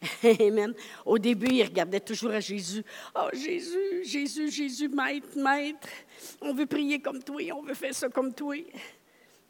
[0.40, 0.74] Amen.
[1.04, 2.82] Au début, il regardait toujours à Jésus.
[3.14, 5.88] Oh Jésus, Jésus, Jésus, maître, maître,
[6.40, 8.56] on veut prier comme toi, on veut faire ça comme toi.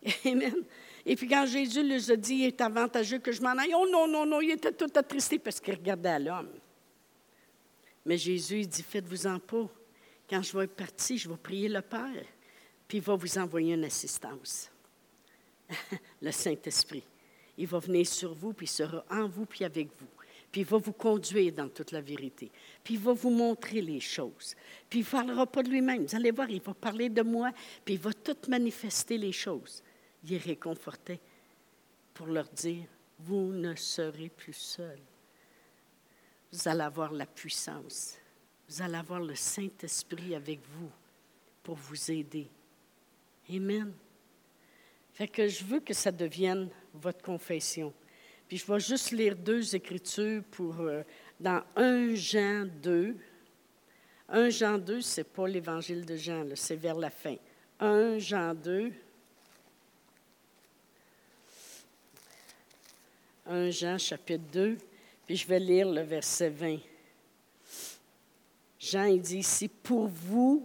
[0.25, 0.65] Amen.
[1.11, 3.85] Et puis quand Jésus lui a dit, il est avantageux que je m'en aille, oh
[3.91, 6.53] non, non, non, il était tout attristé parce qu'il regardait l'homme.
[8.07, 9.69] Mais Jésus, il dit, faites-vous-en pas.
[10.29, 12.25] Quand je vais être parti, je vais prier le Père,
[12.87, 14.71] puis il va vous envoyer une assistance.
[16.23, 17.03] le Saint-Esprit.
[17.59, 20.07] Il va venir sur vous, puis il sera en vous, puis avec vous.
[20.53, 22.53] Puis il va vous conduire dans toute la vérité.
[22.85, 24.55] Puis il va vous montrer les choses.
[24.89, 26.07] Puis il ne parlera pas de lui-même.
[26.07, 27.51] Vous allez voir, il va parler de moi,
[27.85, 29.83] puis il va tout manifester les choses
[30.25, 31.21] les réconfortait
[32.15, 32.87] pour leur dire,
[33.19, 35.01] vous ne serez plus seuls.
[36.53, 38.17] Vous allez avoir la puissance.
[38.69, 40.91] Vous allez avoir le Saint-Esprit avec vous
[41.63, 42.49] pour vous aider.
[43.49, 43.93] Amen.
[45.13, 47.93] Fait que je veux que ça devienne votre confession.
[48.49, 51.03] Puis je vais juste lire deux écritures pour, euh,
[51.39, 53.17] dans 1 Jean 2.
[54.29, 57.37] 1 Jean 2, ce n'est pas l'évangile de Jean, c'est vers la fin.
[57.81, 58.93] 1 Jean 2.
[63.51, 64.79] 1 Jean chapitre 2,
[65.27, 66.79] puis je vais lire le verset 20.
[68.79, 70.65] Jean il dit ici, pour vous,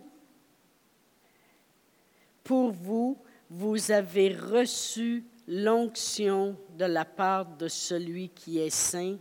[2.43, 3.17] pour vous,
[3.50, 9.17] vous avez reçu l'onction de la part de celui qui est saint,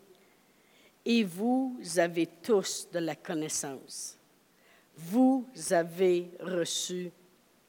[1.07, 4.19] et vous avez tous de la connaissance.
[4.95, 7.11] Vous avez reçu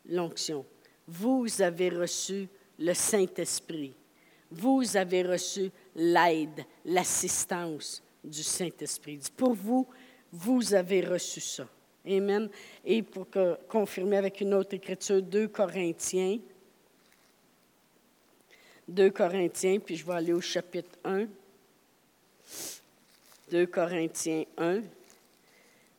[0.10, 0.65] l'onction.
[1.08, 3.93] Vous avez reçu le Saint-Esprit.
[4.51, 9.19] Vous avez reçu l'aide, l'assistance du Saint-Esprit.
[9.36, 9.88] Pour vous,
[10.31, 11.67] vous avez reçu ça.
[12.08, 12.49] Amen.
[12.84, 13.27] Et pour
[13.67, 16.39] confirmer avec une autre écriture, 2 Corinthiens.
[18.88, 21.25] 2 Corinthiens, puis je vais aller au chapitre 1.
[23.51, 24.81] 2 Corinthiens 1,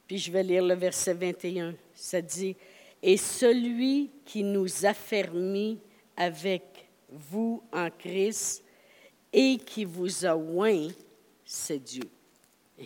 [0.07, 1.75] puis je vais lire le verset 21.
[1.95, 2.57] Ça dit,
[3.03, 5.79] Et celui qui nous affermit
[6.17, 6.76] avec
[7.11, 8.65] vous en Christ
[9.33, 10.89] et qui vous a oint,
[11.45, 12.09] c'est Dieu.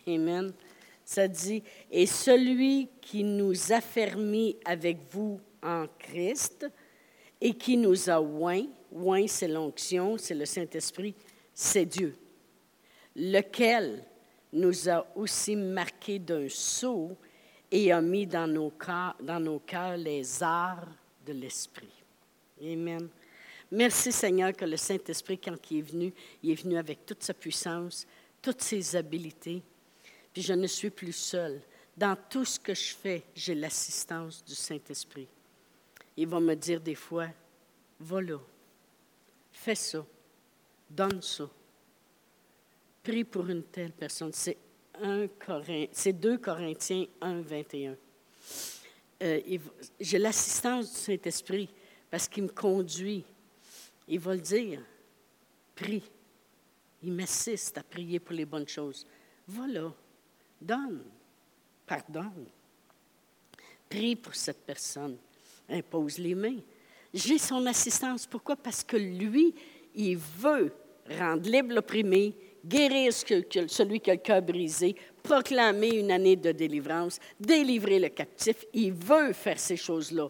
[0.06, 0.52] Amen.
[1.04, 6.66] Ça dit, et celui qui nous a fermis avec vous en Christ
[7.40, 11.14] et qui nous a oint, oint c'est l'onction, c'est le Saint-Esprit,
[11.52, 12.14] c'est Dieu,
[13.16, 14.04] lequel
[14.52, 17.16] nous a aussi marqué d'un sceau
[17.70, 20.88] et a mis dans nos cœurs les arts
[21.26, 22.02] de l'Esprit.
[22.62, 23.08] Amen.
[23.72, 27.34] Merci Seigneur que le Saint-Esprit, quand il est venu, il est venu avec toute sa
[27.34, 28.06] puissance,
[28.42, 29.62] toutes ses habiletés.
[30.32, 31.60] Puis je ne suis plus seule.
[31.96, 35.28] Dans tout ce que je fais, j'ai l'assistance du Saint-Esprit.
[36.16, 37.28] Il va me dire des fois,
[38.00, 38.38] va là,
[39.52, 40.04] fais ça,
[40.88, 41.48] donne ça,
[43.02, 44.32] prie pour une telle personne.
[44.32, 44.56] C'est,
[45.00, 47.96] 2 Corinthiens 1, 21.
[49.22, 49.40] Euh,
[50.00, 51.68] j'ai l'assistance du Saint-Esprit
[52.10, 53.24] parce qu'il me conduit
[54.10, 54.80] il va le dire.
[55.74, 56.02] Prie.
[57.02, 59.06] Il m'assiste à prier pour les bonnes choses.
[59.46, 59.94] Voilà.
[60.60, 61.04] Donne.
[61.86, 62.46] Pardonne.
[63.88, 65.16] Prie pour cette personne.
[65.68, 66.58] Impose les mains.
[67.14, 68.26] J'ai son assistance.
[68.26, 68.56] Pourquoi?
[68.56, 69.54] Parce que lui,
[69.94, 70.72] il veut
[71.18, 77.18] rendre libre l'opprimé, guérir celui qui a le cœur brisé, proclamer une année de délivrance,
[77.38, 78.64] délivrer le captif.
[78.74, 80.28] Il veut faire ces choses-là.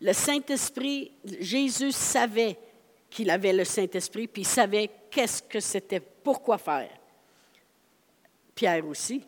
[0.00, 2.58] Le Saint-Esprit, Jésus savait
[3.12, 6.90] qu'il avait le Saint-Esprit, puis il savait qu'est-ce que c'était, pourquoi faire.
[8.54, 9.22] Pierre aussi,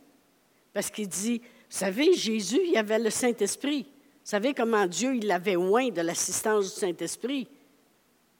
[0.72, 3.82] parce qu'il dit, vous savez, Jésus, il avait le Saint-Esprit.
[3.82, 7.46] Vous savez comment Dieu, il avait loin de l'assistance du Saint-Esprit?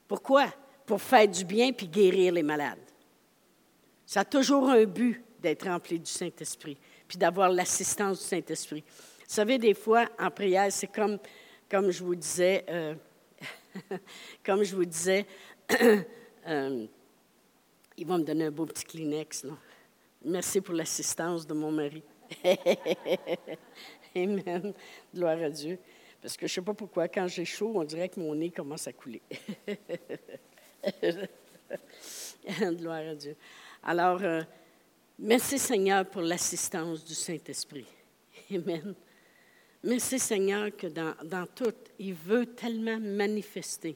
[0.09, 0.47] Pourquoi?
[0.87, 2.79] Pour faire du bien puis guérir les malades.
[4.07, 8.83] Ça a toujours un but d'être rempli du Saint-Esprit, puis d'avoir l'assistance du Saint-Esprit.
[9.19, 11.19] Vous savez, des fois, en prière, c'est comme,
[11.71, 12.95] comme je vous disais, euh,
[14.45, 15.27] Comme je vous disais,
[16.49, 16.87] euh,
[17.97, 19.47] ils vont me donner un beau petit Kleenex.
[20.25, 22.03] Merci pour l'assistance de mon mari.
[24.17, 24.73] Amen.
[25.15, 25.79] Gloire à Dieu.
[26.21, 28.51] Parce que je ne sais pas pourquoi, quand j'ai chaud, on dirait que mon nez
[28.51, 29.23] commence à couler.
[32.61, 33.37] Gloire à Dieu.
[33.83, 34.43] Alors, euh,
[35.19, 37.87] Merci Seigneur pour l'assistance du Saint-Esprit.
[38.53, 38.95] Amen.
[39.85, 43.95] Merci Seigneur que dans, tout, il veut tellement manifester.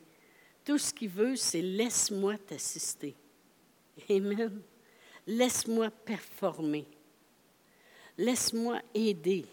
[0.62, 3.14] Tout ce qu'il veut, c'est laisse-moi t'assister.
[4.10, 4.60] Amen.
[5.26, 6.84] Laisse-moi performer.
[8.18, 9.46] Laisse-moi aider.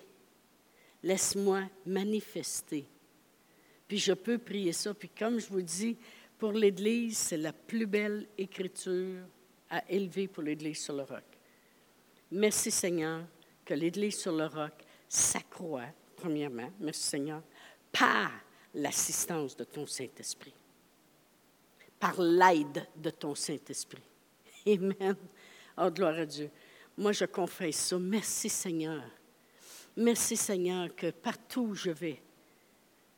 [1.04, 2.86] Laisse-moi manifester.
[3.88, 4.94] Puis je peux prier ça.
[4.94, 5.96] Puis comme je vous dis,
[6.38, 9.22] pour l'Église, c'est la plus belle écriture
[9.70, 11.24] à élever pour l'Église sur le roc.
[12.30, 13.24] Merci Seigneur
[13.64, 14.74] que l'Église sur le roc
[15.08, 15.88] s'accroît,
[16.26, 17.44] premièrement, merci Seigneur,
[17.92, 18.32] par
[18.74, 20.56] l'assistance de ton Saint-Esprit,
[22.00, 24.02] par l'aide de ton Saint-Esprit.
[24.66, 25.16] Amen.
[25.78, 26.50] Oh, gloire à Dieu.
[26.98, 28.00] Moi, je confesse ça.
[28.00, 29.04] Merci Seigneur.
[29.96, 32.20] Merci Seigneur que partout où je vais,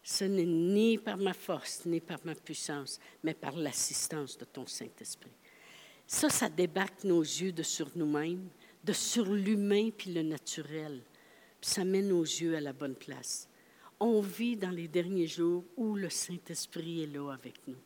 [0.03, 4.68] ce n'est ni par ma force, ni par ma puissance, mais par l'assistance de ton
[4.68, 5.32] Saint-Esprit.
[6.05, 8.49] Ça, ça débarque nos yeux de sur nous-mêmes,
[8.84, 11.01] de sur l'humain puis le naturel.
[11.62, 13.49] Ça met nos yeux à la bonne place.
[13.99, 17.78] On vit dans les derniers jours où le Saint-Esprit est là avec nous.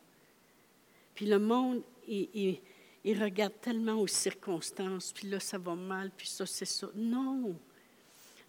[1.15, 2.59] Puis le monde, il,
[3.03, 6.89] il regarde tellement aux circonstances, puis là, ça va mal, puis ça, c'est ça.
[6.95, 7.55] Non.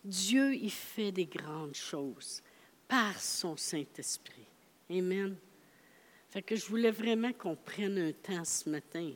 [0.05, 2.43] Dieu, il fait des grandes choses
[2.89, 4.47] par son Saint-Esprit.
[4.91, 5.37] Amen.
[6.31, 9.13] Fait que je voulais vraiment qu'on prenne un temps ce matin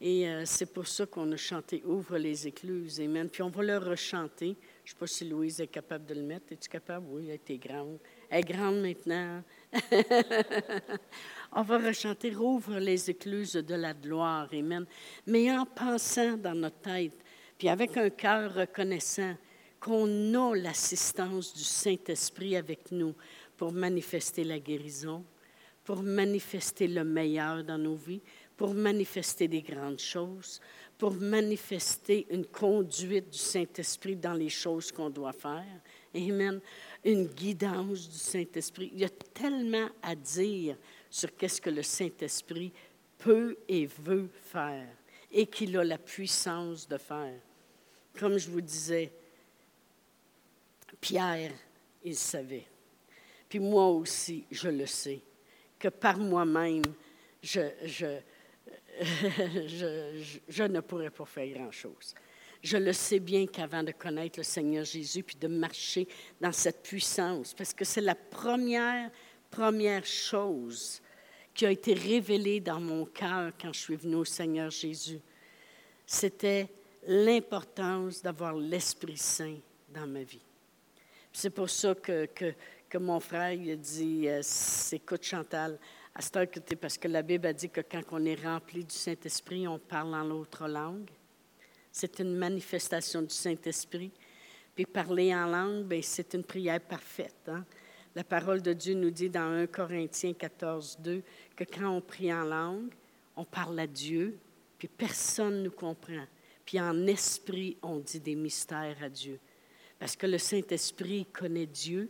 [0.00, 3.00] et euh, c'est pour ça qu'on a chanté Ouvre les écluses.
[3.00, 3.28] Amen.
[3.28, 4.56] Puis on va le rechanter.
[4.84, 6.52] Je ne sais pas si Louise est capable de le mettre.
[6.52, 7.06] Es-tu capable?
[7.08, 7.98] Oui, elle était grande.
[8.28, 9.42] Elle est grande maintenant.
[11.52, 14.46] on va rechanter Rouvre les écluses de la gloire.
[14.52, 14.84] Amen.
[15.26, 17.18] Mais en pensant dans notre tête,
[17.56, 19.34] puis avec un cœur reconnaissant
[19.80, 23.14] qu'on a l'assistance du Saint-Esprit avec nous
[23.56, 25.24] pour manifester la guérison,
[25.82, 28.20] pour manifester le meilleur dans nos vies,
[28.54, 30.60] pour manifester des grandes choses,
[31.04, 35.82] pour manifester une conduite du Saint-Esprit dans les choses qu'on doit faire.
[36.14, 36.62] Amen.
[37.04, 38.88] Une guidance du Saint-Esprit.
[38.90, 40.78] Il y a tellement à dire
[41.10, 42.72] sur qu'est-ce que le Saint-Esprit
[43.18, 44.88] peut et veut faire
[45.30, 47.38] et qu'il a la puissance de faire.
[48.18, 49.12] Comme je vous disais,
[51.02, 51.52] Pierre,
[52.02, 52.64] il savait.
[53.46, 55.20] Puis moi aussi, je le sais,
[55.78, 56.80] que par moi-même,
[57.42, 58.20] je, je,
[60.48, 62.14] je, ne pourrais pas faire grand-chose.
[62.62, 66.08] Je le sais bien qu'avant de connaître le Seigneur Jésus, puis de marcher
[66.40, 69.10] dans cette puissance, parce que c'est la première,
[69.50, 71.02] première chose
[71.52, 75.20] qui a été révélée dans mon cœur quand je suis venue au Seigneur Jésus,
[76.06, 76.68] c'était
[77.06, 80.42] l'importance d'avoir l'Esprit Saint dans ma vie.
[81.32, 82.54] C'est pour ça que, que,
[82.88, 84.42] que, mon frère il a dit, euh,
[84.92, 85.78] écoute Chantal,
[86.14, 89.66] à cette parce que la Bible a dit que quand on est rempli du Saint-Esprit,
[89.66, 91.10] on parle en l'autre langue.
[91.90, 94.12] C'est une manifestation du Saint-Esprit.
[94.74, 97.48] Puis parler en langue, ben, c'est une prière parfaite.
[97.48, 97.64] Hein.
[98.14, 101.22] La parole de Dieu nous dit dans 1 Corinthiens 14, 2
[101.56, 102.92] que quand on prie en langue,
[103.36, 104.38] on parle à Dieu,
[104.78, 106.26] puis personne ne nous comprend.
[106.64, 109.40] Puis en esprit, on dit des mystères à Dieu.
[109.98, 112.08] Parce que le Saint-Esprit connaît Dieu,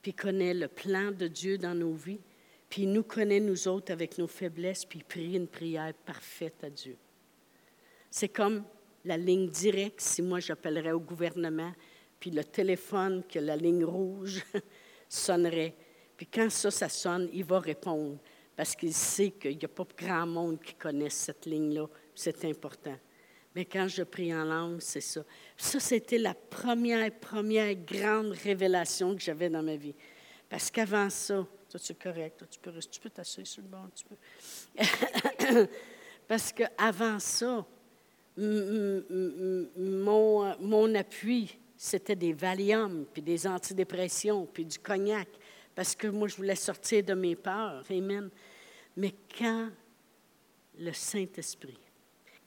[0.00, 2.20] puis connaît le plan de Dieu dans nos vies,
[2.68, 6.62] puis il nous connaît, nous autres, avec nos faiblesses, puis il prie une prière parfaite
[6.64, 6.96] à Dieu.
[8.10, 8.64] C'est comme
[9.04, 11.72] la ligne directe, si moi j'appellerais au gouvernement,
[12.18, 14.42] puis le téléphone, que la ligne rouge
[15.08, 15.74] sonnerait.
[16.16, 18.18] Puis quand ça, ça sonne, il va répondre,
[18.56, 21.86] parce qu'il sait qu'il n'y a pas grand monde qui connaisse cette ligne-là.
[22.14, 22.96] C'est important.
[23.54, 25.22] Mais quand je prie en langue, c'est ça.
[25.56, 29.94] Ça, c'était la première, première grande révélation que j'avais dans ma vie.
[30.48, 31.46] Parce qu'avant ça,
[31.76, 32.42] toi, c'est correct.
[32.50, 33.86] tu peux, tu peux t'asseoir sur le banc.
[33.94, 34.16] Tu peux.
[36.28, 37.66] Parce qu'avant ça,
[38.36, 39.66] mon,
[40.58, 45.28] mon appui, c'était des Valium, puis des antidépressions, puis du cognac,
[45.74, 47.84] parce que moi, je voulais sortir de mes peurs.
[47.90, 48.30] Amen.
[48.96, 49.68] Mais quand
[50.78, 51.78] le Saint-Esprit,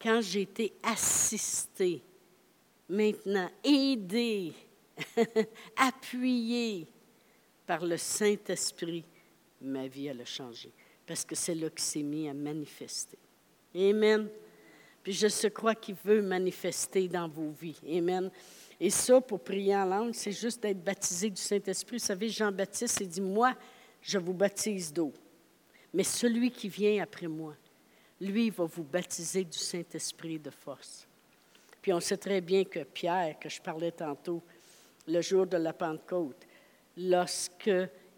[0.01, 2.01] quand j'ai été assisté,
[2.89, 4.53] maintenant aidé,
[5.77, 6.87] appuyé,
[7.69, 9.05] par le Saint-Esprit,
[9.61, 10.71] ma vie, elle a changé.
[11.05, 13.17] Parce que c'est là qu'il s'est mis à manifester.
[13.75, 14.29] Amen.
[15.03, 17.79] Puis je crois qu'il veut manifester dans vos vies.
[17.87, 18.29] Amen.
[18.79, 21.97] Et ça, pour prier en langue, c'est juste d'être baptisé du Saint-Esprit.
[21.97, 23.55] Vous savez, Jean-Baptiste, il dit, moi,
[24.01, 25.11] je vous baptise d'eau.
[25.93, 27.55] Mais celui qui vient après moi,
[28.21, 31.07] lui, va vous baptiser du Saint-Esprit de force.
[31.81, 34.43] Puis on sait très bien que Pierre, que je parlais tantôt,
[35.07, 36.45] le jour de la Pentecôte,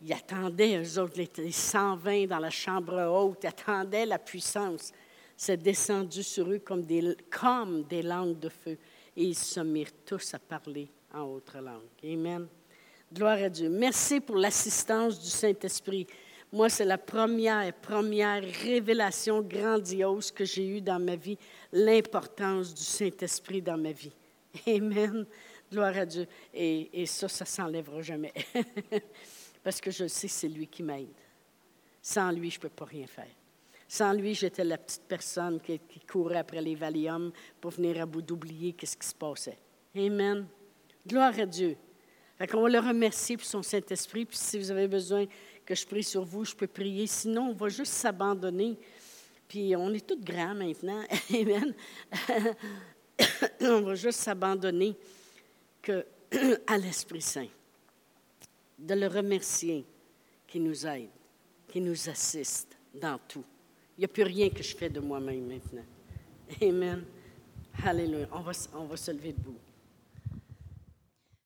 [0.02, 4.92] lorsqu'ils attendaient, eux autres, les 120 dans la chambre haute, ils attendaient la puissance.
[5.36, 8.78] c'est descendu sur eux comme des, comme des langues de feu,
[9.16, 11.90] et ils se mirent tous à parler en autre langue.
[12.04, 12.48] Amen.
[13.12, 13.70] Gloire à Dieu.
[13.70, 16.08] Merci pour l'assistance du Saint-Esprit.
[16.54, 21.38] Moi, c'est la première, première révélation grandiose que j'ai eue dans ma vie,
[21.72, 24.14] l'importance du Saint-Esprit dans ma vie.
[24.68, 25.26] Amen.
[25.72, 26.28] Gloire à Dieu.
[26.54, 28.34] Et, et ça, ça s'enlèvera jamais.
[29.64, 31.08] Parce que je sais, c'est lui qui m'aide.
[32.02, 33.28] Sans lui, je ne peux pas rien faire.
[33.88, 38.22] Sans lui, j'étais la petite personne qui, courait après les Valium pour venir à bout
[38.22, 39.58] d'oublier qu'est-ce qui se passait.
[39.96, 40.48] Amen.
[41.06, 41.76] Gloire à Dieu.
[42.38, 44.26] Fait on va le remercier pour son Saint-Esprit.
[44.26, 45.26] Puis si vous avez besoin
[45.66, 47.06] que je prie sur vous, je peux prier.
[47.06, 48.80] Sinon, on va juste s'abandonner.
[49.48, 51.04] Puis on est tous grands maintenant.
[51.30, 51.74] Amen.
[53.62, 54.96] on va juste s'abandonner
[55.82, 56.06] que,
[56.68, 57.48] à l'Esprit Saint.
[58.82, 59.86] De le remercier
[60.48, 61.10] qui nous aide,
[61.68, 63.46] qui nous assiste dans tout.
[63.98, 65.86] Il n'y a plus rien que je fais de moi-même maintenant.
[66.62, 67.06] Amen.
[67.86, 68.28] Alléluia.
[68.32, 69.56] On va, on va se lever debout.